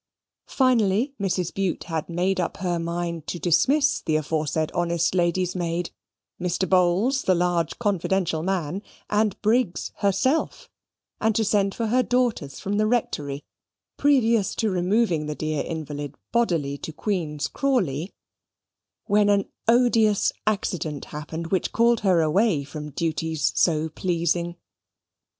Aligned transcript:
Finally, 0.47 1.13
Mrs. 1.21 1.53
Bute 1.53 1.83
had 1.83 2.09
made 2.09 2.39
up 2.39 2.57
her 2.57 2.79
mind 2.79 3.27
to 3.27 3.37
dismiss 3.37 4.01
the 4.01 4.15
aforesaid 4.15 4.71
honest 4.73 5.13
lady's 5.13 5.55
maid, 5.55 5.91
Mr. 6.41 6.67
Bowls 6.67 7.21
the 7.21 7.35
large 7.35 7.77
confidential 7.77 8.41
man, 8.41 8.81
and 9.11 9.39
Briggs 9.43 9.91
herself, 9.97 10.67
and 11.19 11.35
to 11.35 11.45
send 11.45 11.75
for 11.75 11.85
her 11.85 12.01
daughters 12.01 12.59
from 12.59 12.77
the 12.77 12.87
Rectory, 12.87 13.43
previous 13.95 14.55
to 14.55 14.71
removing 14.71 15.27
the 15.27 15.35
dear 15.35 15.63
invalid 15.63 16.15
bodily 16.31 16.79
to 16.79 16.91
Queen's 16.91 17.47
Crawley, 17.47 18.11
when 19.05 19.29
an 19.29 19.45
odious 19.67 20.31
accident 20.47 21.05
happened 21.13 21.51
which 21.51 21.71
called 21.71 21.99
her 21.99 22.23
away 22.23 22.63
from 22.63 22.89
duties 22.89 23.51
so 23.53 23.87
pleasing. 23.87 24.55